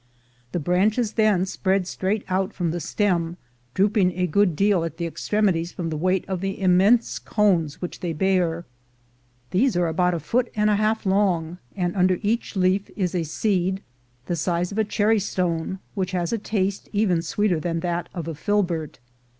The 0.51 0.59
branches 0.59 1.13
then 1.13 1.45
spread 1.45 1.85
straight 1.85 2.25
out 2.27 2.53
from 2.53 2.71
the 2.71 2.79
stem, 2.79 3.37
drooping 3.75 4.13
a 4.17 4.25
good 4.25 4.55
deal 4.55 4.83
at 4.83 4.97
the 4.97 5.05
extremities 5.05 5.71
from 5.73 5.91
the 5.91 5.95
weight 5.95 6.25
of 6.27 6.41
the 6.41 6.59
immense 6.59 7.19
cones 7.19 7.83
which 7.83 7.99
they 7.99 8.11
bear. 8.11 8.65
These 9.51 9.77
are 9.77 9.85
about 9.85 10.15
a 10.15 10.19
foot 10.19 10.49
and 10.55 10.71
a 10.71 10.75
half 10.75 11.05
long, 11.05 11.59
and 11.75 11.95
under 11.95 12.17
each 12.23 12.55
leaf 12.55 12.89
is 12.95 13.13
a 13.13 13.21
seed 13.21 13.83
the 14.25 14.35
size 14.35 14.71
of 14.71 14.79
a 14.79 14.83
cherrystone, 14.83 15.77
which 15.93 16.13
has 16.13 16.33
a 16.33 16.39
taste 16.39 16.89
even 16.91 17.21
sweeter 17.21 17.59
than 17.59 17.81
that 17.81 18.09
of 18.11 18.27
a 18.27 18.33
filbert. 18.33 18.97